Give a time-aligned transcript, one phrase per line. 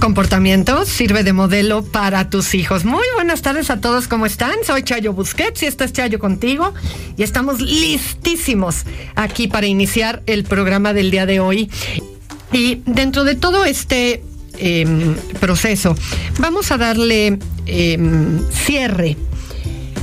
[0.00, 2.86] Comportamiento sirve de modelo para tus hijos.
[2.86, 4.54] Muy buenas tardes a todos, ¿cómo están?
[4.64, 6.72] Soy Chayo Busquets y esto es Chayo contigo
[7.18, 11.70] y estamos listísimos aquí para iniciar el programa del día de hoy.
[12.50, 14.24] Y dentro de todo este
[14.56, 15.94] eh, proceso,
[16.38, 17.98] vamos a darle eh,
[18.52, 19.18] cierre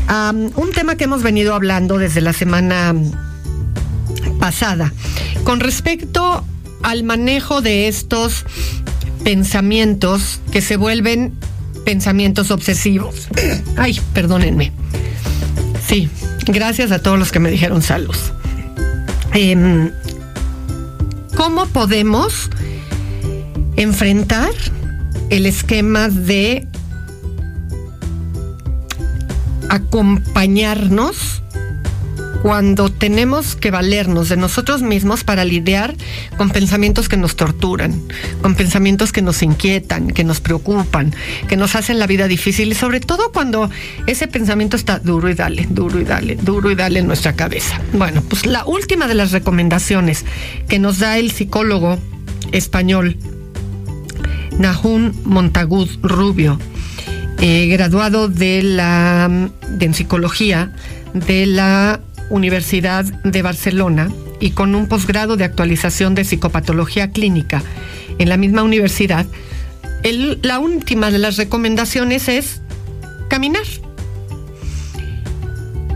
[0.08, 2.94] a un tema que hemos venido hablando desde la semana
[4.40, 4.94] pasada
[5.44, 6.46] con respecto
[6.84, 8.46] al manejo de estos
[9.28, 11.34] pensamientos que se vuelven
[11.84, 13.28] pensamientos obsesivos.
[13.76, 14.72] Ay, perdónenme.
[15.86, 16.08] Sí,
[16.46, 18.16] gracias a todos los que me dijeron salud.
[19.34, 19.92] Eh,
[21.36, 22.50] ¿Cómo podemos
[23.76, 24.52] enfrentar
[25.30, 26.66] el esquema de
[29.68, 31.44] acompañarnos
[32.42, 35.96] cuando tenemos que valernos de nosotros mismos para lidiar
[36.38, 38.02] con pensamientos que nos torturan,
[38.42, 41.14] con pensamientos que nos inquietan, que nos preocupan,
[41.48, 43.70] que nos hacen la vida difícil y sobre todo cuando
[44.06, 47.82] ese pensamiento está duro y dale, duro y dale, duro y dale en nuestra cabeza.
[47.94, 50.26] Bueno, pues la última de las recomendaciones
[50.68, 52.00] que nos da el psicólogo
[52.52, 53.18] español
[54.58, 56.60] Nahum Montagud Rubio,
[57.40, 60.74] eh, graduado de la de psicología
[61.14, 67.64] de la Universidad de Barcelona y con un posgrado de actualización de psicopatología clínica
[68.20, 69.26] en la misma universidad,
[70.42, 72.62] la última de las recomendaciones es
[73.30, 73.64] caminar.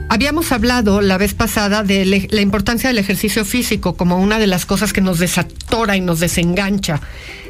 [0.09, 4.65] Habíamos hablado la vez pasada de la importancia del ejercicio físico como una de las
[4.65, 6.99] cosas que nos desatora y nos desengancha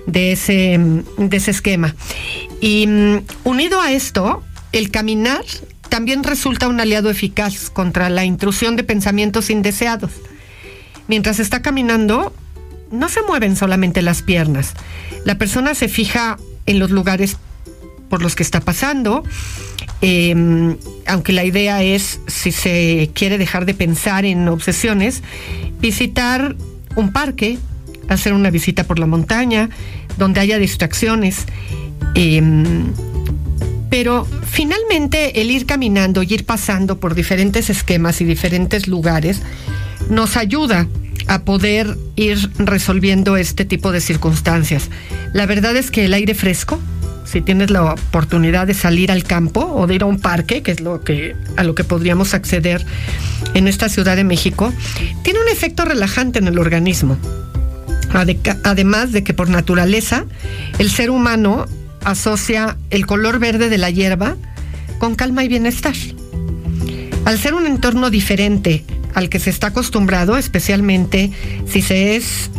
[0.05, 0.79] de ese,
[1.17, 1.95] de ese esquema.
[2.59, 5.43] Y um, unido a esto, el caminar
[5.91, 10.11] también resulta un aliado eficaz contra la intrusión de pensamientos indeseados.
[11.09, 12.33] Mientras está caminando,
[12.91, 14.73] no se mueven solamente las piernas.
[15.25, 17.35] La persona se fija en los lugares
[18.09, 19.25] por los que está pasando,
[20.01, 20.33] eh,
[21.07, 25.23] aunque la idea es, si se quiere dejar de pensar en obsesiones,
[25.81, 26.55] visitar
[26.95, 27.57] un parque,
[28.07, 29.69] hacer una visita por la montaña,
[30.17, 31.47] donde haya distracciones.
[32.15, 32.41] Eh,
[33.91, 39.41] pero finalmente el ir caminando y ir pasando por diferentes esquemas y diferentes lugares
[40.09, 40.87] nos ayuda
[41.27, 44.89] a poder ir resolviendo este tipo de circunstancias.
[45.33, 46.79] La verdad es que el aire fresco,
[47.25, 50.71] si tienes la oportunidad de salir al campo o de ir a un parque, que
[50.71, 52.85] es lo que a lo que podríamos acceder
[53.53, 54.73] en esta Ciudad de México,
[55.21, 57.17] tiene un efecto relajante en el organismo.
[58.63, 60.25] Además de que por naturaleza
[60.79, 61.65] el ser humano
[62.03, 64.35] asocia el color verde de la hierba
[64.99, 65.95] con calma y bienestar.
[67.25, 71.31] Al ser un entorno diferente al que se está acostumbrado, especialmente
[71.67, 72.49] si se es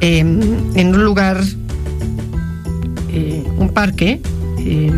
[0.00, 1.42] eh, en un lugar,
[3.12, 4.20] eh, un parque,
[4.58, 4.90] eh,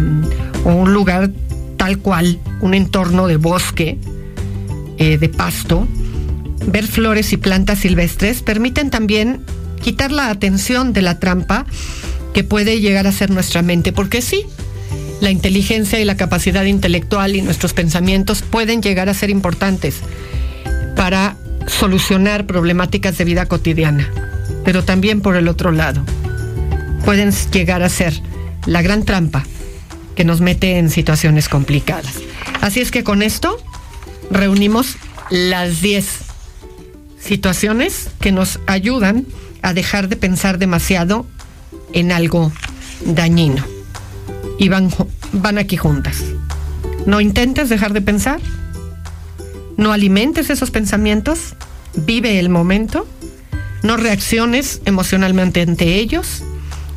[0.65, 1.31] o un lugar
[1.77, 3.99] tal cual, un entorno de bosque,
[4.97, 5.87] de pasto,
[6.67, 9.45] ver flores y plantas silvestres permiten también
[9.83, 11.67] quitar la atención de la trampa
[12.35, 14.45] que puede llegar a ser nuestra mente, porque sí,
[15.21, 19.97] la inteligencia y la capacidad intelectual y nuestros pensamientos pueden llegar a ser importantes
[20.97, 21.37] para
[21.67, 24.11] solucionar problemáticas de vida cotidiana,
[24.65, 26.05] pero también por el otro lado,
[27.05, 28.21] pueden llegar a ser
[28.67, 29.45] la gran trampa
[30.15, 32.15] que nos mete en situaciones complicadas.
[32.61, 33.59] Así es que con esto
[34.31, 34.97] reunimos
[35.31, 36.07] las 10
[37.19, 39.27] situaciones que nos ayudan
[39.63, 41.27] a dejar de pensar demasiado
[41.95, 42.53] en algo
[43.07, 43.65] dañino.
[44.59, 44.91] Y van,
[45.33, 46.23] van aquí juntas.
[47.07, 48.41] No intentes dejar de pensar.
[49.77, 51.55] No alimentes esos pensamientos.
[51.95, 53.07] Vive el momento.
[53.83, 56.43] No reacciones emocionalmente ante ellos.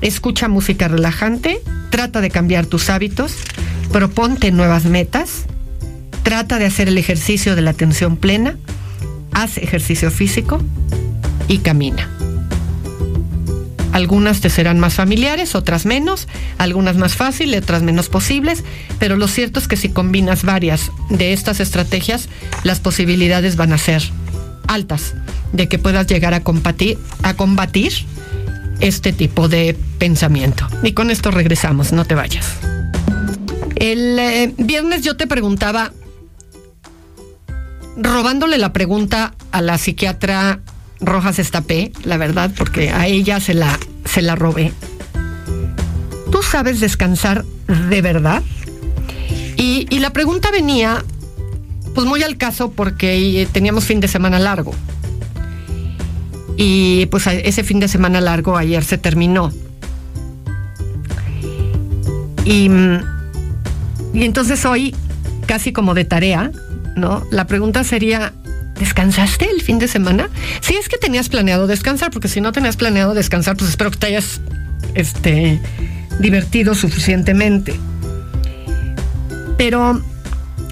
[0.01, 1.59] escucha música relajante,
[1.89, 3.33] trata de cambiar tus hábitos,
[3.91, 5.45] proponte nuevas metas,
[6.21, 8.57] trata de hacer el ejercicio de la atención plena,
[9.33, 10.61] haz ejercicio físico
[11.47, 12.17] y camina.
[13.97, 16.27] Algunas te serán más familiares, otras menos,
[16.59, 18.63] algunas más fáciles, otras menos posibles,
[18.99, 22.29] pero lo cierto es que si combinas varias de estas estrategias,
[22.61, 24.03] las posibilidades van a ser
[24.67, 25.15] altas
[25.51, 26.99] de que puedas llegar a combatir,
[28.81, 30.67] este tipo de pensamiento.
[30.83, 32.51] Y con esto regresamos, no te vayas.
[33.77, 35.91] El eh, viernes yo te preguntaba,
[37.95, 40.59] robándole la pregunta a la psiquiatra
[40.99, 44.71] Rojas Estapé, la verdad, porque a ella se la, se la robé.
[46.31, 47.45] ¿Tú sabes descansar
[47.89, 48.44] de verdad?
[49.55, 51.03] Y, y la pregunta venía,
[51.95, 54.73] pues muy al caso, porque teníamos fin de semana largo.
[56.57, 59.53] Y pues ese fin de semana largo ayer se terminó.
[62.45, 62.69] Y,
[64.13, 64.95] y entonces hoy,
[65.45, 66.51] casi como de tarea,
[66.95, 67.23] ¿no?
[67.29, 68.33] La pregunta sería,
[68.79, 70.29] ¿descansaste el fin de semana?
[70.62, 73.97] Si es que tenías planeado descansar, porque si no tenías planeado descansar, pues espero que
[73.97, 74.41] te hayas
[74.94, 75.59] este,
[76.19, 77.75] divertido suficientemente.
[79.57, 80.01] Pero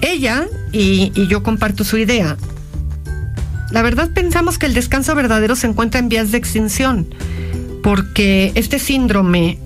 [0.00, 2.36] ella, y, y yo comparto su idea,
[3.70, 7.06] la verdad pensamos que el descanso verdadero se encuentra en vías de extinción,
[7.82, 9.58] porque este síndrome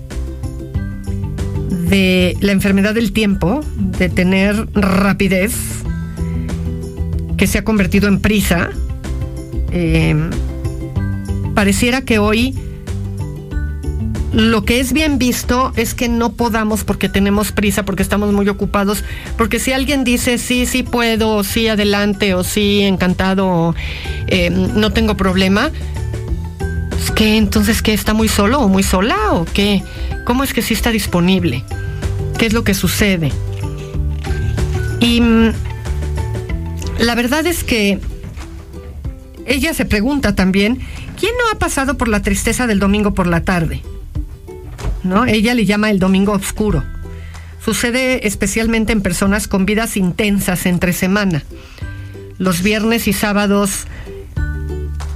[1.69, 5.53] de la enfermedad del tiempo, de tener rapidez,
[7.41, 8.69] que se ha convertido en prisa,
[9.71, 10.15] eh,
[11.55, 12.55] pareciera que hoy
[14.31, 18.47] lo que es bien visto es que no podamos porque tenemos prisa, porque estamos muy
[18.47, 19.03] ocupados,
[19.39, 23.73] porque si alguien dice sí, sí puedo, sí adelante, o sí encantado,
[24.27, 25.71] eh, no tengo problema,
[26.95, 29.81] es que entonces que está muy solo o muy sola o qué,
[30.25, 31.63] cómo es que sí está disponible,
[32.37, 33.31] qué es lo que sucede.
[34.99, 35.70] Y mm,
[37.01, 37.99] la verdad es que
[39.45, 40.79] ella se pregunta también,
[41.19, 43.81] ¿quién no ha pasado por la tristeza del domingo por la tarde?
[45.03, 45.25] ¿no?
[45.25, 46.83] Ella le llama el domingo oscuro.
[47.63, 51.43] Sucede especialmente en personas con vidas intensas entre semana.
[52.37, 53.85] Los viernes y sábados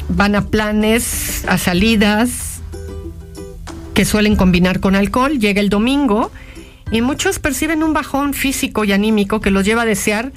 [0.09, 2.61] van a planes, a salidas
[3.93, 5.39] que suelen combinar con alcohol.
[5.39, 6.31] Llega el domingo
[6.91, 10.31] y muchos perciben un bajón físico y anímico que los lleva a desear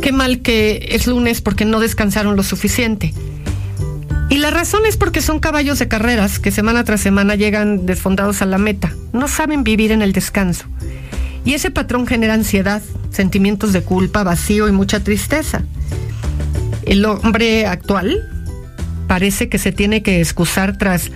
[0.00, 3.12] qué mal que es lunes porque no descansaron lo suficiente.
[4.30, 8.40] Y la razón es porque son caballos de carreras que semana tras semana llegan desfondados
[8.40, 8.94] a la meta.
[9.12, 10.66] No saben vivir en el descanso.
[11.44, 15.62] Y ese patrón genera ansiedad, sentimientos de culpa, vacío y mucha tristeza.
[16.86, 18.28] El hombre actual
[19.08, 21.10] parece que se tiene que excusar tras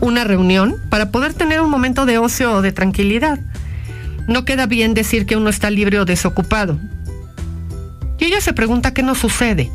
[0.00, 3.40] una reunión para poder tener un momento de ocio o de tranquilidad.
[4.30, 6.78] No queda bien decir que uno está libre o desocupado.
[8.20, 9.72] Y ella se pregunta qué nos sucede.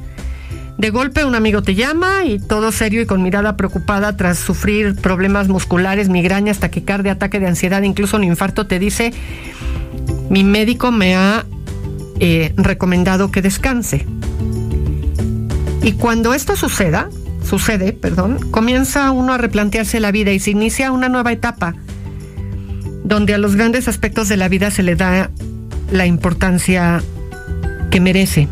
[0.78, 4.96] De golpe un amigo te llama y todo serio y con mirada preocupada tras sufrir
[4.96, 9.12] problemas musculares, migrañas, taquicardia, ataque de ansiedad, incluso un infarto, te dice,
[10.30, 11.46] mi médico me ha
[12.22, 14.06] eh, recomendado que descanse.
[15.84, 17.10] Y cuando esto suceda,
[17.44, 21.76] sucede, perdón, comienza uno a replantearse la vida y se inicia una nueva etapa
[23.06, 25.30] donde a los grandes aspectos de la vida se le da
[25.92, 27.02] la importancia
[27.92, 28.50] que merece.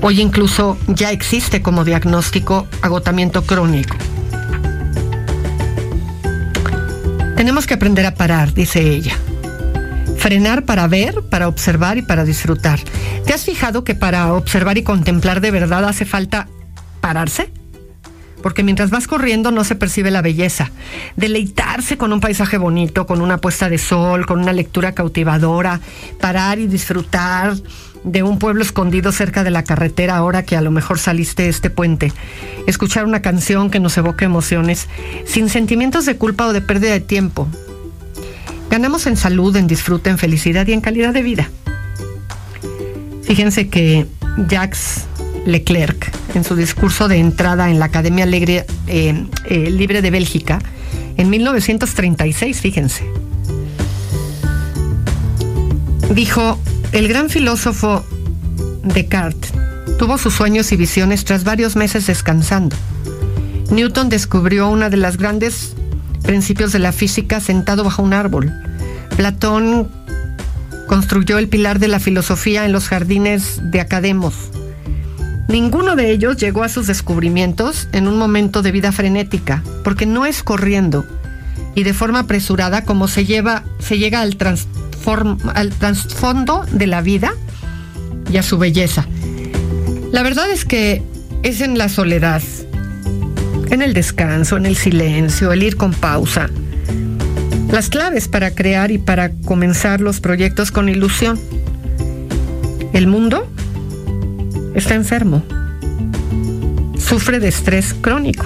[0.00, 3.94] Hoy incluso ya existe como diagnóstico agotamiento crónico.
[7.36, 9.14] Tenemos que aprender a parar, dice ella.
[10.16, 12.80] Frenar para ver, para observar y para disfrutar.
[13.26, 16.48] ¿Te has fijado que para observar y contemplar de verdad hace falta
[17.02, 17.52] pararse?
[18.42, 20.70] Porque mientras vas corriendo no se percibe la belleza.
[21.16, 25.80] Deleitarse con un paisaje bonito, con una puesta de sol, con una lectura cautivadora,
[26.20, 27.54] parar y disfrutar
[28.04, 31.48] de un pueblo escondido cerca de la carretera ahora que a lo mejor saliste de
[31.50, 32.12] este puente.
[32.66, 34.88] Escuchar una canción que nos evoque emociones,
[35.26, 37.48] sin sentimientos de culpa o de pérdida de tiempo.
[38.70, 41.50] Ganamos en salud, en disfrute, en felicidad y en calidad de vida.
[43.22, 44.06] Fíjense que
[44.48, 45.06] Jacques
[45.44, 50.60] Leclerc, en su discurso de entrada en la Academia Alegre, eh, eh, Libre de Bélgica,
[51.16, 53.04] en 1936, fíjense,
[56.14, 56.58] dijo,
[56.92, 58.04] el gran filósofo
[58.82, 59.52] Descartes
[59.98, 62.74] tuvo sus sueños y visiones tras varios meses descansando.
[63.70, 65.74] Newton descubrió una de las grandes
[66.22, 68.52] principios de la física sentado bajo un árbol.
[69.16, 69.90] Platón
[70.86, 74.34] construyó el pilar de la filosofía en los jardines de Academos.
[75.50, 80.24] Ninguno de ellos llegó a sus descubrimientos en un momento de vida frenética, porque no
[80.24, 81.04] es corriendo
[81.74, 84.36] y de forma apresurada como se, lleva, se llega al,
[85.54, 87.32] al trasfondo de la vida
[88.30, 89.08] y a su belleza.
[90.12, 91.02] La verdad es que
[91.42, 92.42] es en la soledad,
[93.70, 96.48] en el descanso, en el silencio, el ir con pausa.
[97.72, 101.40] Las claves para crear y para comenzar los proyectos con ilusión.
[102.92, 103.48] El mundo
[104.74, 105.42] está enfermo,
[106.98, 108.44] sufre de estrés crónico.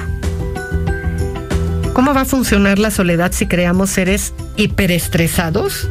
[1.93, 5.89] ¿Cómo va a funcionar la soledad si creamos seres hiperestresados,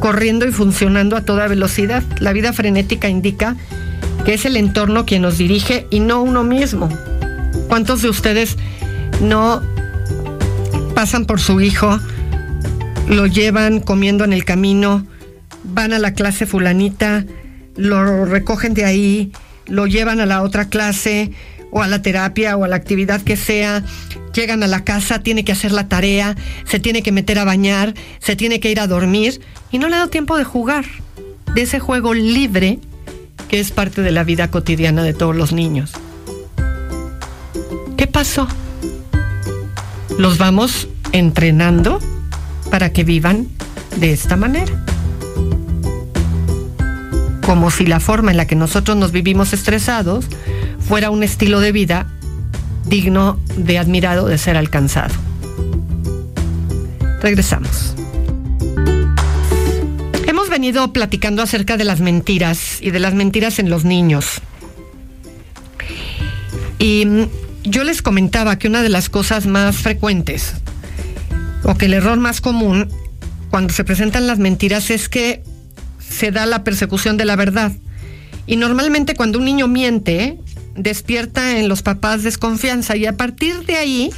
[0.00, 2.02] corriendo y funcionando a toda velocidad?
[2.20, 3.56] La vida frenética indica
[4.24, 6.88] que es el entorno quien nos dirige y no uno mismo.
[7.68, 8.56] ¿Cuántos de ustedes
[9.20, 9.62] no
[10.94, 11.98] pasan por su hijo,
[13.08, 15.06] lo llevan comiendo en el camino,
[15.64, 17.24] van a la clase fulanita,
[17.76, 19.32] lo recogen de ahí,
[19.66, 21.32] lo llevan a la otra clase
[21.70, 23.82] o a la terapia o a la actividad que sea,
[24.34, 27.94] llegan a la casa, tiene que hacer la tarea, se tiene que meter a bañar,
[28.18, 29.40] se tiene que ir a dormir
[29.70, 30.84] y no le da tiempo de jugar,
[31.54, 32.78] de ese juego libre
[33.48, 35.92] que es parte de la vida cotidiana de todos los niños.
[37.96, 38.46] ¿Qué pasó?
[40.18, 42.00] Los vamos entrenando
[42.70, 43.48] para que vivan
[43.96, 44.91] de esta manera.
[47.44, 50.26] Como si la forma en la que nosotros nos vivimos estresados
[50.80, 52.06] fuera un estilo de vida
[52.86, 55.14] digno de admirado de ser alcanzado.
[57.20, 57.94] Regresamos.
[60.26, 64.40] Hemos venido platicando acerca de las mentiras y de las mentiras en los niños.
[66.78, 67.28] Y mm,
[67.64, 70.54] yo les comentaba que una de las cosas más frecuentes
[71.62, 72.88] o que el error más común
[73.50, 75.42] cuando se presentan las mentiras es que
[76.12, 77.72] se da la persecución de la verdad.
[78.46, 80.38] Y normalmente cuando un niño miente,
[80.76, 84.10] despierta en los papás desconfianza y a partir de ahí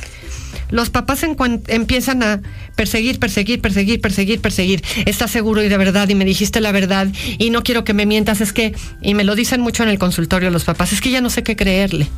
[0.70, 1.22] los papás
[1.68, 2.40] empiezan a
[2.74, 4.82] perseguir, perseguir, perseguir, perseguir, perseguir.
[5.06, 6.08] ¿Estás seguro y de verdad?
[6.08, 7.08] Y me dijiste la verdad
[7.38, 8.40] y no quiero que me mientas.
[8.40, 11.20] Es que, y me lo dicen mucho en el consultorio los papás, es que ya
[11.20, 12.08] no sé qué creerle.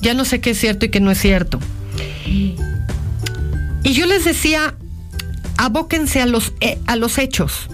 [0.00, 1.58] Ya no sé qué es cierto y qué no es cierto.
[2.24, 4.74] Y yo les decía,
[5.56, 7.68] abóquense a los, eh, a los hechos,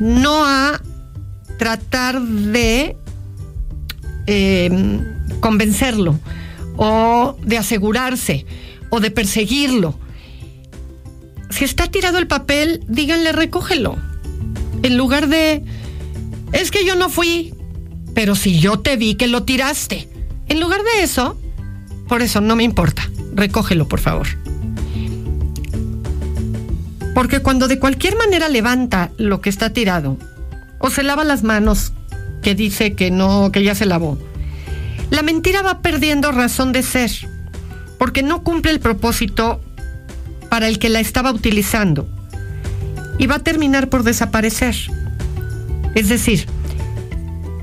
[0.00, 0.80] no a
[1.58, 2.96] tratar de
[4.26, 5.00] em,
[5.40, 6.18] convencerlo
[6.76, 8.46] o de asegurarse
[8.90, 9.98] o de perseguirlo.
[11.50, 13.96] Si está tirado el papel, díganle recógelo.
[14.82, 15.62] En lugar de,
[16.52, 17.54] es que yo no fui,
[18.14, 20.08] pero si yo te vi que lo tiraste.
[20.48, 21.38] En lugar de eso,
[22.08, 24.41] por eso no me importa, recógelo por favor.
[27.14, 30.16] Porque cuando de cualquier manera levanta lo que está tirado,
[30.78, 31.92] o se lava las manos,
[32.42, 34.18] que dice que no, que ya se lavó,
[35.10, 37.10] la mentira va perdiendo razón de ser,
[37.98, 39.60] porque no cumple el propósito
[40.48, 42.08] para el que la estaba utilizando,
[43.18, 44.74] y va a terminar por desaparecer.
[45.94, 46.46] Es decir,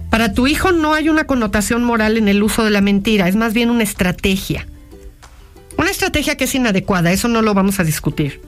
[0.09, 3.35] para tu hijo no hay una connotación moral en el uso de la mentira, es
[3.35, 4.67] más bien una estrategia.
[5.77, 8.41] Una estrategia que es inadecuada, eso no lo vamos a discutir.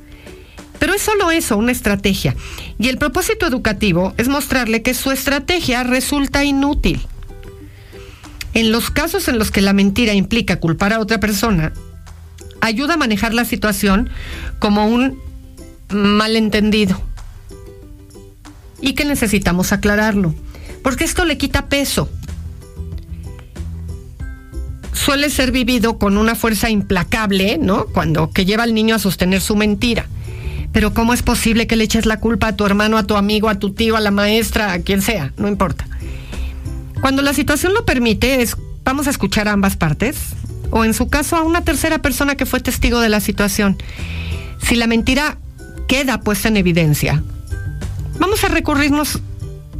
[0.81, 2.35] Pero es solo eso, una estrategia.
[2.79, 6.99] Y el propósito educativo es mostrarle que su estrategia resulta inútil.
[8.55, 11.71] En los casos en los que la mentira implica culpar a otra persona,
[12.61, 14.09] ayuda a manejar la situación
[14.57, 15.19] como un
[15.89, 16.99] malentendido.
[18.81, 20.33] Y que necesitamos aclararlo,
[20.81, 22.09] porque esto le quita peso.
[24.93, 27.85] Suele ser vivido con una fuerza implacable, ¿no?
[27.85, 30.07] Cuando que lleva al niño a sostener su mentira.
[30.71, 33.49] Pero ¿cómo es posible que le eches la culpa a tu hermano, a tu amigo,
[33.49, 35.33] a tu tío, a la maestra, a quien sea?
[35.37, 35.85] No importa.
[37.01, 38.45] Cuando la situación lo permite,
[38.83, 40.17] vamos a escuchar a ambas partes,
[40.69, 43.77] o en su caso a una tercera persona que fue testigo de la situación.
[44.61, 45.37] Si la mentira
[45.87, 47.23] queda puesta en evidencia,
[48.19, 49.19] vamos a recurrirnos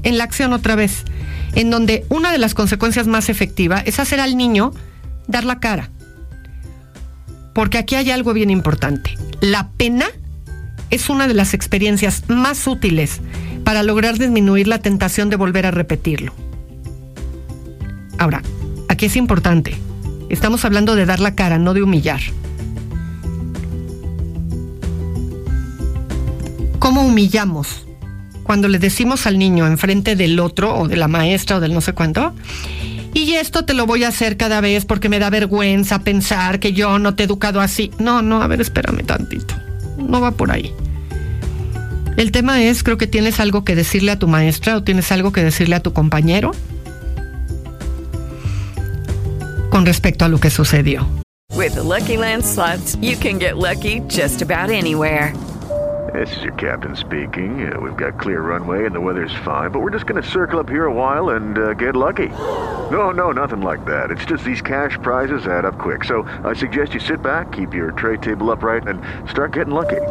[0.03, 1.05] en la acción otra vez,
[1.53, 4.73] en donde una de las consecuencias más efectivas es hacer al niño
[5.27, 5.89] dar la cara.
[7.53, 9.17] Porque aquí hay algo bien importante.
[9.41, 10.07] La pena
[10.91, 13.21] es una de las experiencias más útiles
[13.63, 16.33] para lograr disminuir la tentación de volver a repetirlo.
[18.17, 18.43] Ahora,
[18.89, 19.75] aquí es importante.
[20.29, 22.21] Estamos hablando de dar la cara, no de humillar.
[26.79, 27.85] ¿Cómo humillamos?
[28.43, 31.79] Cuando le decimos al niño enfrente del otro o de la maestra o del no
[31.79, 32.33] sé cuánto,
[33.13, 36.73] y esto te lo voy a hacer cada vez porque me da vergüenza pensar que
[36.73, 37.91] yo no te he educado así.
[37.99, 39.55] No, no, a ver, espérame tantito
[40.07, 40.73] no va por ahí.
[42.17, 45.31] El tema es, creo que tienes algo que decirle a tu maestra o tienes algo
[45.31, 46.51] que decirle a tu compañero.
[49.71, 51.07] con respecto a lo que sucedió.
[51.55, 55.33] With the Lucky Land slots, you can get lucky just about anywhere.
[56.13, 57.71] This is your captain speaking.
[57.71, 60.59] Uh, we've got clear runway and the weather's fine, but we're just going to circle
[60.59, 62.27] up here a while and uh, get lucky.
[62.91, 64.11] No, no, nothing like that.
[64.11, 66.03] It's just these cash prizes add up quick.
[66.03, 70.01] So I suggest you sit back, keep your tray table upright, and start getting lucky.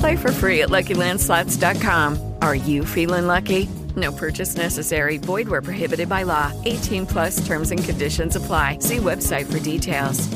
[0.00, 2.34] Play for free at LuckyLandSlots.com.
[2.40, 3.68] Are you feeling lucky?
[3.96, 5.18] No purchase necessary.
[5.18, 6.52] Void where prohibited by law.
[6.64, 8.78] 18 plus terms and conditions apply.
[8.80, 10.26] See website for details.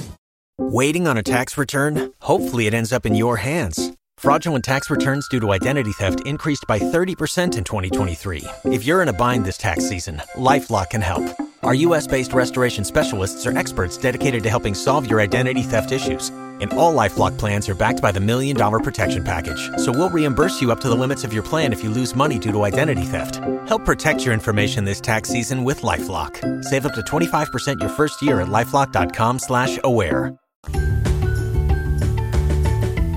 [0.58, 2.12] Waiting on a tax return?
[2.20, 3.92] Hopefully it ends up in your hands.
[4.18, 8.44] Fraudulent tax returns due to identity theft increased by 30% in 2023.
[8.66, 11.24] If you're in a bind this tax season, LifeLock can help.
[11.62, 16.30] Our U.S.-based restoration specialists are experts dedicated to helping solve your identity theft issues.
[16.60, 19.70] And all LifeLock plans are backed by the Million Dollar Protection Package.
[19.78, 22.38] So we'll reimburse you up to the limits of your plan if you lose money
[22.38, 23.40] due to identity theft.
[23.66, 26.64] Help protect your information this tax season with LifeLock.
[26.64, 30.32] Save up to 25% your first year at LifeLock.com slash aware.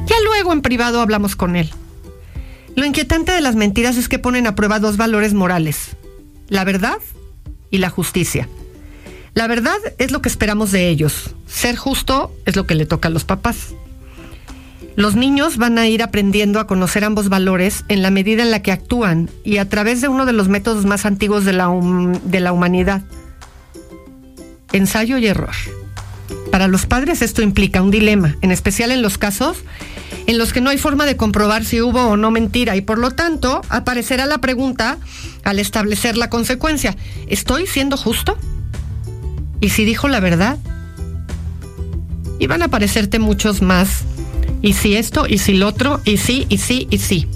[0.08, 1.70] Ya luego en privado hablamos con él.
[2.76, 5.96] Lo inquietante de las mentiras es que ponen a prueba dos valores morales.
[6.48, 6.98] La verdad
[7.72, 8.48] y la justicia.
[9.38, 11.30] La verdad es lo que esperamos de ellos.
[11.46, 13.76] Ser justo es lo que le toca a los papás.
[14.96, 18.64] Los niños van a ir aprendiendo a conocer ambos valores en la medida en la
[18.64, 21.70] que actúan y a través de uno de los métodos más antiguos de la,
[22.24, 23.04] de la humanidad.
[24.72, 25.54] Ensayo y error.
[26.52, 29.58] Para los padres esto implica un dilema, en especial en los casos
[30.26, 32.98] en los que no hay forma de comprobar si hubo o no mentira y por
[32.98, 34.98] lo tanto aparecerá la pregunta
[35.44, 38.36] al establecer la consecuencia, ¿estoy siendo justo?
[39.60, 40.58] ¿Y si dijo la verdad?
[42.40, 44.04] Y van a aparecerte muchos más.
[44.62, 47.28] Y si esto, y si lo otro, y sí, y sí, y sí.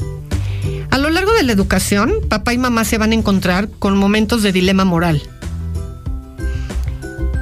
[0.92, 4.44] A lo largo de la educación, papá y mamá se van a encontrar con momentos
[4.44, 5.22] de dilema moral.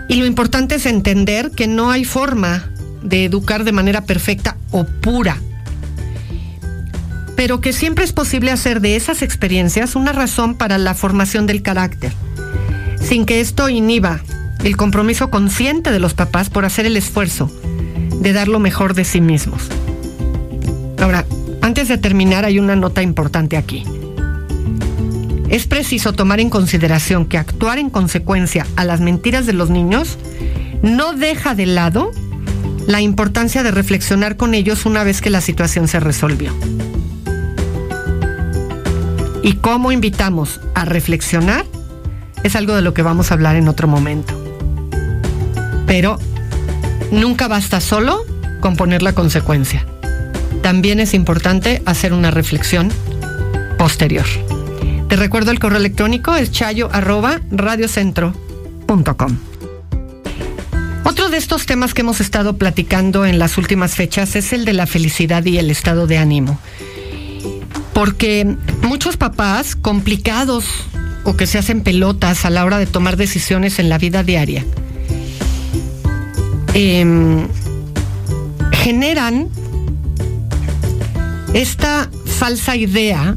[0.07, 2.71] Y lo importante es entender que no hay forma
[3.03, 5.37] de educar de manera perfecta o pura,
[7.35, 11.61] pero que siempre es posible hacer de esas experiencias una razón para la formación del
[11.61, 12.11] carácter,
[13.01, 14.21] sin que esto inhiba
[14.63, 17.51] el compromiso consciente de los papás por hacer el esfuerzo
[18.19, 19.61] de dar lo mejor de sí mismos.
[21.01, 21.25] Ahora,
[21.61, 23.83] antes de terminar hay una nota importante aquí.
[25.49, 30.17] Es preciso tomar en consideración que actuar en consecuencia a las mentiras de los niños
[30.83, 32.11] no deja de lado
[32.85, 36.53] la importancia de reflexionar con ellos una vez que la situación se resolvió.
[39.41, 41.65] Y cómo invitamos a reflexionar
[42.43, 44.38] es algo de lo que vamos a hablar en otro momento.
[45.89, 46.19] Pero
[47.11, 48.23] nunca basta solo
[48.61, 49.87] con poner la consecuencia.
[50.61, 52.89] También es importante hacer una reflexión
[53.79, 54.27] posterior.
[55.07, 59.37] Te recuerdo el correo electrónico es chayo arroba radiocentro.com.
[61.05, 64.73] Otro de estos temas que hemos estado platicando en las últimas fechas es el de
[64.73, 66.59] la felicidad y el estado de ánimo.
[67.95, 68.45] Porque
[68.83, 70.65] muchos papás complicados
[71.23, 74.63] o que se hacen pelotas a la hora de tomar decisiones en la vida diaria
[76.73, 77.47] em,
[78.71, 79.49] generan
[81.53, 83.35] esta falsa idea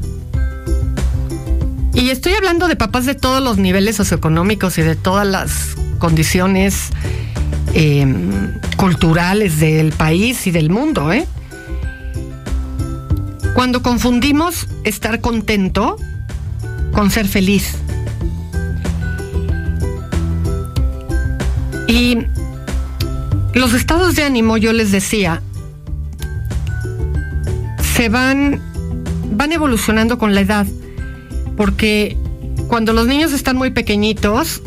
[1.95, 6.90] y estoy hablando de papás de todos los niveles socioeconómicos y de todas las condiciones
[7.75, 8.07] eh,
[8.77, 11.27] culturales del país y del mundo, ¿eh?
[13.55, 15.97] Cuando confundimos estar contento
[16.92, 17.77] con ser feliz.
[21.87, 22.18] Y
[23.55, 25.43] los estados de ánimo, yo les decía,
[27.95, 28.61] se van,
[29.33, 30.67] van evolucionando con la edad.
[31.57, 32.17] Porque
[32.69, 34.62] cuando los niños están muy pequeñitos,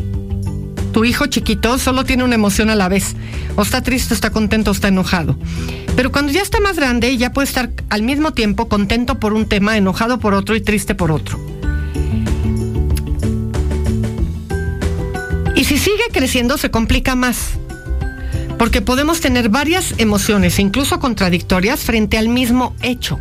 [0.93, 3.15] tu hijo chiquito solo tiene una emoción a la vez.
[3.55, 5.37] O está triste, o está contento, o está enojado.
[5.95, 9.47] Pero cuando ya está más grande, ya puede estar al mismo tiempo contento por un
[9.47, 11.39] tema, enojado por otro y triste por otro.
[15.55, 17.57] Y si sigue creciendo, se complica más.
[18.65, 23.19] Porque podemos tener varias emociones, incluso contradictorias, frente al mismo hecho.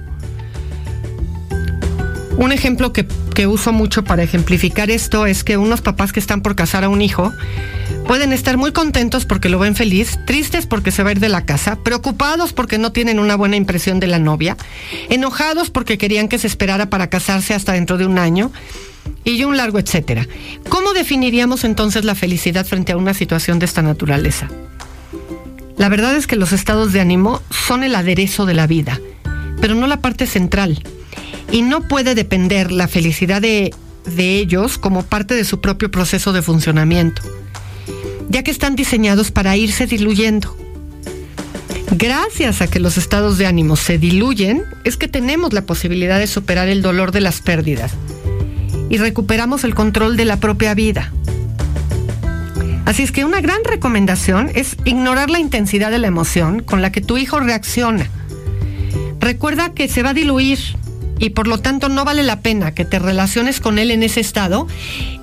[2.38, 3.06] Un ejemplo que,
[3.46, 7.02] uso mucho para ejemplificar esto es que unos papás que están por casar a un
[7.02, 7.30] hijo
[8.06, 11.28] pueden estar muy contentos porque lo ven feliz, tristes porque se va a ir de
[11.28, 14.56] la casa, preocupados porque no tienen una buena impresión de la novia,
[15.10, 18.50] enojados porque querían que se esperara para casarse hasta dentro de un año
[19.24, 20.26] y un largo etcétera.
[20.70, 24.48] ¿Cómo definiríamos entonces la felicidad frente a una situación de esta naturaleza?
[25.76, 29.00] La verdad es que los estados de ánimo son el aderezo de la vida,
[29.60, 30.82] pero no la parte central
[31.50, 33.74] y no puede depender la felicidad de,
[34.06, 37.22] de, ellos como parte de su propio proceso de funcionamiento.
[38.28, 40.56] ya que están diseñados para irse diluyendo.
[41.92, 46.26] Gracias a que los estados de ánimo se diluyen, es que tenemos la posibilidad de
[46.26, 47.92] superar el dolor de las pérdidas
[48.88, 51.12] y recuperamos el control de la propia vida.
[52.84, 56.92] Así es que una gran recomendación es ignorar la intensidad de la emoción con la
[56.92, 58.10] que tu hijo reacciona.
[59.20, 60.58] Recuerda que se va a diluir
[61.18, 64.20] y por lo tanto no vale la pena que te relaciones con él en ese
[64.20, 64.66] estado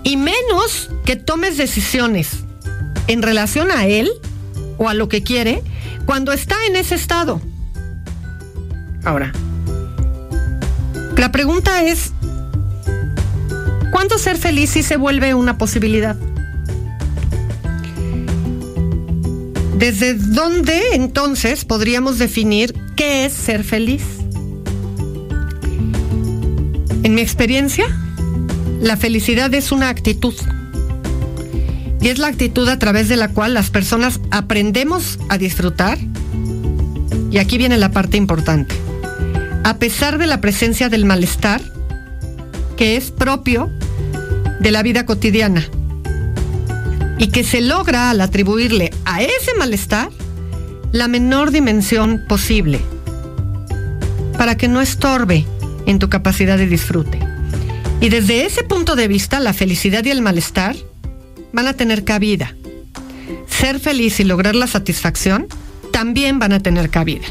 [0.03, 2.45] y menos que tomes decisiones
[3.07, 4.09] en relación a él
[4.77, 5.61] o a lo que quiere
[6.07, 7.41] cuando está en ese estado.
[9.03, 9.33] Ahora,
[11.15, 12.13] la pregunta es,
[13.91, 16.17] ¿cuándo ser feliz si se vuelve una posibilidad?
[19.81, 24.03] ¿Desde dónde entonces podríamos definir qué es ser feliz?
[27.01, 27.87] En mi experiencia,
[28.79, 30.35] la felicidad es una actitud.
[31.99, 35.97] Y es la actitud a través de la cual las personas aprendemos a disfrutar.
[37.31, 38.75] Y aquí viene la parte importante.
[39.63, 41.59] A pesar de la presencia del malestar,
[42.77, 43.71] que es propio
[44.59, 45.67] de la vida cotidiana
[47.21, 50.09] y que se logra al atribuirle a ese malestar
[50.91, 52.81] la menor dimensión posible
[54.39, 55.45] para que no estorbe
[55.85, 57.19] en tu capacidad de disfrute.
[58.01, 60.75] Y desde ese punto de vista, la felicidad y el malestar
[61.53, 62.55] van a tener cabida.
[63.47, 65.45] Ser feliz y lograr la satisfacción
[65.91, 67.27] también van a tener cabida.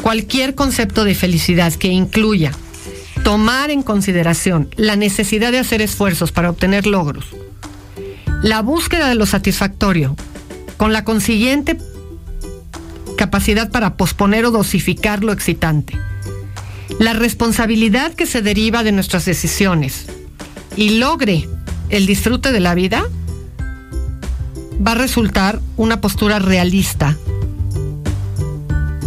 [0.00, 2.52] Cualquier concepto de felicidad que incluya
[3.24, 7.26] tomar en consideración la necesidad de hacer esfuerzos para obtener logros,
[8.42, 10.16] la búsqueda de lo satisfactorio,
[10.76, 11.78] con la consiguiente
[13.16, 15.96] capacidad para posponer o dosificar lo excitante,
[16.98, 20.06] la responsabilidad que se deriva de nuestras decisiones
[20.76, 21.48] y logre
[21.88, 23.04] el disfrute de la vida,
[24.84, 27.16] va a resultar una postura realista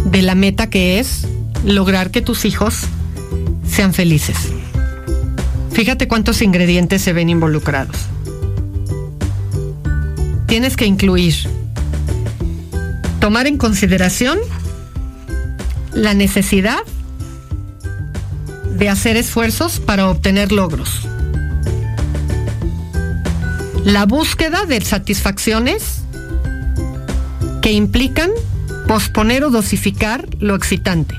[0.06, 1.26] de la meta que es
[1.62, 2.84] lograr que tus hijos
[3.68, 4.36] sean felices.
[5.72, 8.08] Fíjate cuántos ingredientes se ven involucrados
[10.56, 11.34] tienes que incluir
[13.20, 14.38] tomar en consideración
[15.92, 16.78] la necesidad
[18.78, 21.02] de hacer esfuerzos para obtener logros.
[23.84, 26.00] La búsqueda de satisfacciones
[27.60, 28.30] que implican
[28.88, 31.14] posponer o dosificar lo excitante.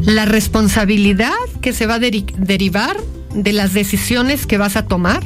[0.00, 2.96] La responsabilidad que se va a derivar
[3.34, 5.22] de las decisiones que vas a tomar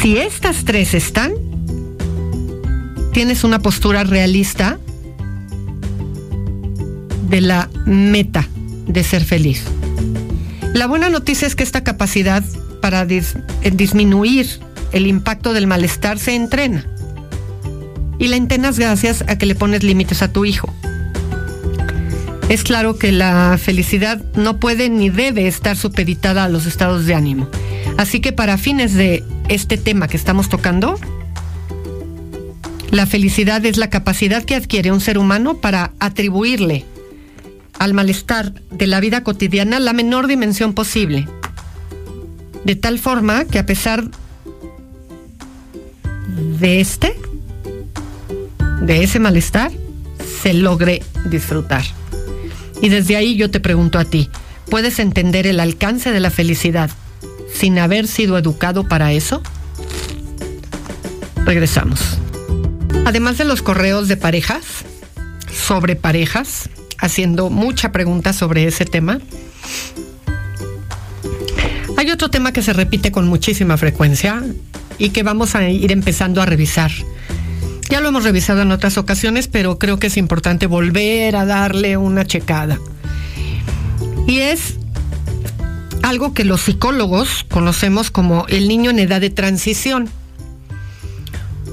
[0.00, 1.32] Si estas tres están,
[3.12, 4.78] tienes una postura realista
[7.28, 8.48] de la meta
[8.86, 9.62] de ser feliz.
[10.72, 12.42] La buena noticia es que esta capacidad
[12.80, 14.48] para disminuir
[14.92, 16.86] el impacto del malestar se entrena.
[18.18, 20.72] Y la entrenas gracias a que le pones límites a tu hijo.
[22.48, 27.14] Es claro que la felicidad no puede ni debe estar supeditada a los estados de
[27.14, 27.50] ánimo.
[27.98, 30.98] Así que para fines de este tema que estamos tocando,
[32.90, 36.84] la felicidad es la capacidad que adquiere un ser humano para atribuirle
[37.78, 41.26] al malestar de la vida cotidiana la menor dimensión posible.
[42.64, 44.04] De tal forma que a pesar
[46.60, 47.16] de este,
[48.82, 49.72] de ese malestar,
[50.42, 51.82] se logre disfrutar.
[52.80, 54.30] Y desde ahí yo te pregunto a ti,
[54.68, 56.90] ¿puedes entender el alcance de la felicidad
[57.60, 59.42] sin haber sido educado para eso?
[61.44, 62.18] Regresamos.
[63.04, 64.64] Además de los correos de parejas,
[65.52, 69.20] sobre parejas, haciendo mucha pregunta sobre ese tema,
[71.98, 74.42] hay otro tema que se repite con muchísima frecuencia
[74.96, 76.90] y que vamos a ir empezando a revisar.
[77.90, 81.98] Ya lo hemos revisado en otras ocasiones, pero creo que es importante volver a darle
[81.98, 82.78] una checada.
[84.26, 84.79] Y es
[86.02, 90.08] algo que los psicólogos conocemos como el niño en edad de transición.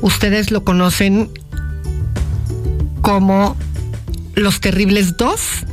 [0.01, 1.31] Ustedes lo conocen
[3.01, 3.55] como
[4.35, 5.65] los terribles dos,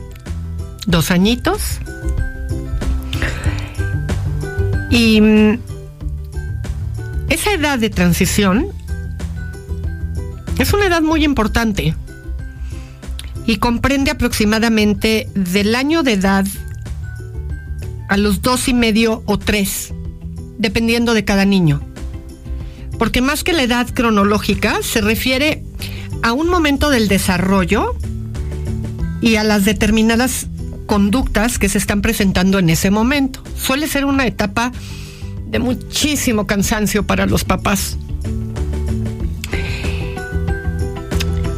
[0.86, 1.80] dos añitos.
[4.90, 5.58] Y mm,
[7.28, 8.68] esa edad de transición
[10.58, 11.94] es una edad muy importante
[13.46, 16.46] y comprende aproximadamente del año de edad
[18.14, 19.92] a los dos y medio o tres,
[20.56, 21.80] dependiendo de cada niño.
[22.96, 25.64] Porque más que la edad cronológica, se refiere
[26.22, 27.96] a un momento del desarrollo
[29.20, 30.46] y a las determinadas
[30.86, 33.42] conductas que se están presentando en ese momento.
[33.60, 34.70] Suele ser una etapa
[35.48, 37.98] de muchísimo cansancio para los papás.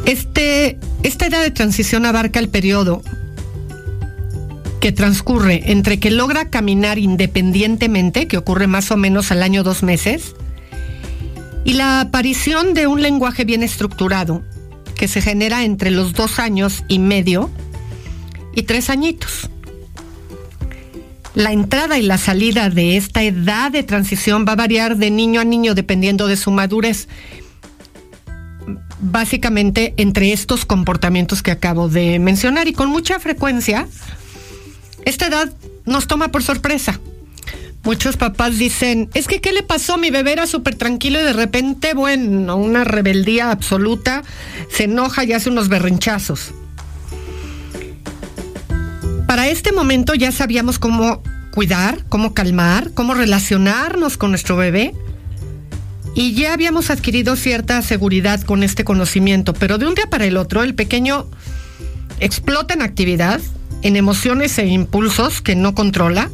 [0.07, 3.03] Este, esta edad de transición abarca el periodo
[4.79, 9.83] que transcurre entre que logra caminar independientemente, que ocurre más o menos al año dos
[9.83, 10.35] meses,
[11.65, 14.43] y la aparición de un lenguaje bien estructurado,
[14.95, 17.49] que se genera entre los dos años y medio
[18.55, 19.49] y tres añitos.
[21.35, 25.39] La entrada y la salida de esta edad de transición va a variar de niño
[25.39, 27.07] a niño dependiendo de su madurez.
[28.99, 33.87] Básicamente entre estos comportamientos que acabo de mencionar y con mucha frecuencia,
[35.07, 35.49] esta edad
[35.85, 36.99] nos toma por sorpresa.
[37.83, 39.97] Muchos papás dicen, es que ¿qué le pasó?
[39.97, 44.23] Mi bebé era súper tranquilo y de repente, bueno, una rebeldía absoluta,
[44.69, 46.51] se enoja y hace unos berrinchazos.
[49.25, 54.93] Para este momento ya sabíamos cómo cuidar, cómo calmar, cómo relacionarnos con nuestro bebé.
[56.15, 60.35] Y ya habíamos adquirido cierta seguridad con este conocimiento, pero de un día para el
[60.35, 61.27] otro el pequeño
[62.19, 63.39] explota en actividad,
[63.87, 66.29] en emociones e impulsos que no controla,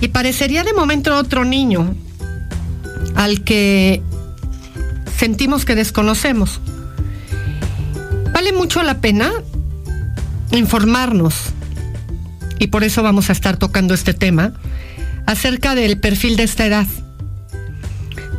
[0.00, 1.94] y parecería de momento otro niño
[3.14, 4.02] al que
[5.16, 6.60] sentimos que desconocemos.
[8.32, 9.30] Vale mucho la pena
[10.50, 11.34] informarnos
[12.58, 14.52] y por eso vamos a estar tocando este tema,
[15.26, 16.86] acerca del perfil de esta edad.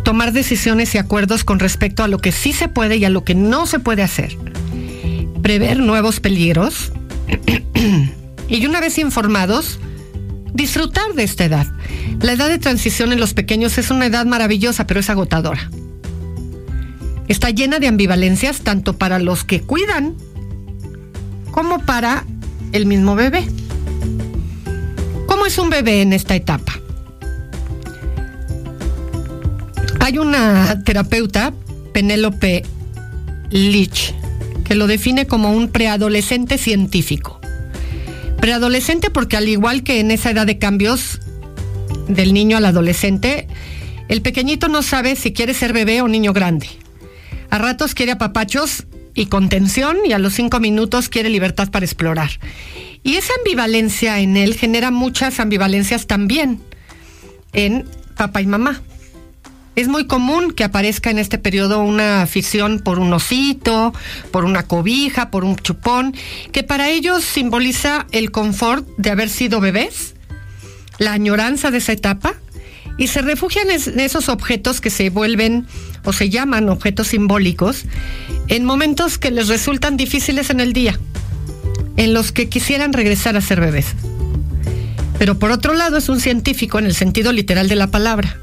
[0.04, 3.24] Tomar decisiones y acuerdos con respecto a lo que sí se puede y a lo
[3.24, 4.38] que no se puede hacer.
[5.42, 6.92] Prever nuevos peligros.
[8.48, 9.80] Y una vez informados,
[10.54, 11.68] disfrutar de esta edad.
[12.22, 15.70] La edad de transición en los pequeños es una edad maravillosa, pero es agotadora.
[17.28, 20.16] Está llena de ambivalencias tanto para los que cuidan
[21.52, 22.26] como para
[22.72, 23.48] el mismo bebé.
[25.28, 26.74] ¿Cómo es un bebé en esta etapa?
[30.00, 31.54] Hay una terapeuta,
[31.94, 32.64] Penélope
[33.50, 34.14] Lich,
[34.74, 37.40] que lo define como un preadolescente científico.
[38.42, 41.20] Preadolescente porque al igual que en esa edad de cambios
[42.08, 43.48] del niño al adolescente,
[44.10, 46.66] el pequeñito no sabe si quiere ser bebé o niño grande.
[47.52, 52.32] A ratos quiere apapachos y contención y a los cinco minutos quiere libertad para explorar.
[53.04, 56.60] Y esa ambivalencia en él genera muchas ambivalencias también
[57.52, 57.86] en
[58.18, 58.82] papá y mamá.
[59.76, 63.94] Es muy común que aparezca en este periodo una afición por un osito,
[64.32, 66.16] por una cobija, por un chupón,
[66.52, 70.14] que para ellos simboliza el confort de haber sido bebés,
[71.00, 72.36] la añoranza de esa etapa,
[72.98, 75.66] y se refugian en esos objetos que se vuelven
[76.04, 77.86] o se llaman objetos simbólicos
[78.50, 81.00] en momentos que les resultan difíciles en el día
[81.98, 83.88] en los que quisieran regresar a ser bebés.
[85.20, 88.40] Pero por otro lado es un científico en el sentido literal de la palabra.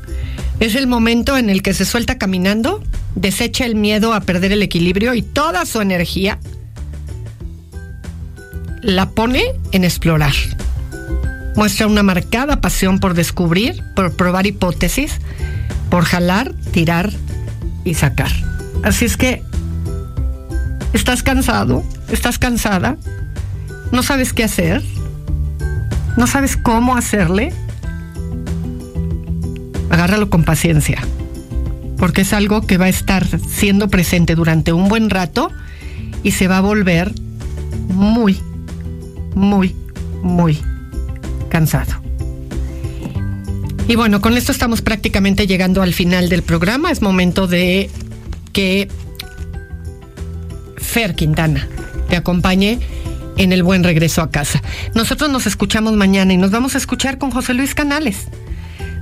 [0.60, 2.82] Es el momento en el que se suelta caminando,
[3.14, 6.38] desecha el miedo a perder el equilibrio y toda su energía
[8.82, 9.42] la pone
[9.72, 10.34] en explorar.
[11.56, 15.14] Muestra una marcada pasión por descubrir, por probar hipótesis,
[15.90, 17.10] por jalar, tirar
[17.84, 18.30] y sacar.
[18.82, 19.42] Así es que,
[20.92, 21.82] ¿estás cansado?
[22.10, 22.96] ¿Estás cansada?
[23.92, 24.82] no sabes qué hacer,
[26.16, 27.52] no sabes cómo hacerle,
[29.90, 30.98] agárralo con paciencia,
[31.98, 35.50] porque es algo que va a estar siendo presente durante un buen rato
[36.22, 37.12] y se va a volver
[37.88, 38.38] muy,
[39.34, 39.74] muy,
[40.22, 40.58] muy
[41.48, 42.00] cansado.
[43.88, 46.92] Y bueno, con esto estamos prácticamente llegando al final del programa.
[46.92, 47.90] Es momento de
[48.52, 48.88] que
[50.76, 51.66] Fer Quintana
[52.08, 52.78] te acompañe
[53.36, 54.62] en el buen regreso a casa.
[54.94, 58.28] Nosotros nos escuchamos mañana y nos vamos a escuchar con José Luis Canales.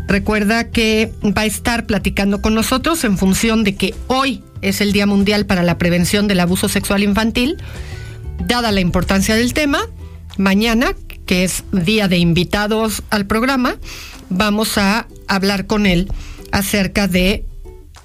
[0.09, 4.93] Recuerda que va a estar platicando con nosotros en función de que hoy es el
[4.93, 7.59] Día Mundial para la Prevención del Abuso Sexual Infantil.
[8.47, 9.81] Dada la importancia del tema,
[10.39, 10.95] mañana,
[11.27, 13.77] que es día de invitados al programa,
[14.31, 16.11] vamos a hablar con él
[16.53, 17.45] acerca de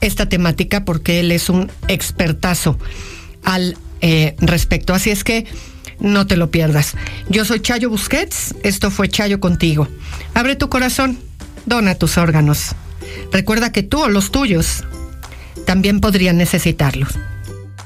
[0.01, 2.77] esta temática porque él es un expertazo
[3.45, 4.93] al eh, respecto.
[4.93, 5.45] Así es que
[6.01, 6.95] no te lo pierdas.
[7.29, 9.87] Yo soy Chayo Busquets, esto fue Chayo contigo.
[10.33, 11.17] Abre tu corazón,
[11.65, 12.75] dona tus órganos.
[13.31, 14.83] Recuerda que tú o los tuyos
[15.65, 17.17] también podrían necesitarlos.